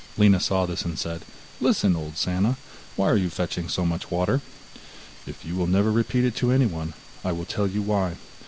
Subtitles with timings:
[0.17, 1.21] Lina saw this and said,
[1.59, 2.57] 'Listen, old Sanna,
[2.95, 4.41] why are you fetching so much water?'
[5.27, 8.15] 'If you will never repeat it to anyone, I will tell you why.